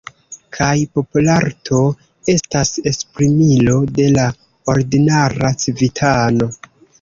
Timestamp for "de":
3.99-4.09